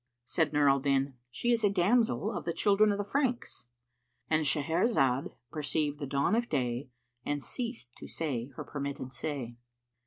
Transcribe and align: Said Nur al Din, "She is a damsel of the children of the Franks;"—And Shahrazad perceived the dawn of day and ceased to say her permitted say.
Said 0.25 0.51
Nur 0.51 0.67
al 0.67 0.79
Din, 0.79 1.13
"She 1.29 1.51
is 1.51 1.63
a 1.63 1.69
damsel 1.69 2.31
of 2.31 2.43
the 2.43 2.53
children 2.55 2.91
of 2.91 2.97
the 2.97 3.03
Franks;"—And 3.03 4.45
Shahrazad 4.45 5.31
perceived 5.51 5.99
the 5.99 6.07
dawn 6.07 6.33
of 6.33 6.49
day 6.49 6.89
and 7.23 7.43
ceased 7.43 7.89
to 7.97 8.07
say 8.07 8.47
her 8.55 8.63
permitted 8.63 9.13
say. 9.13 9.57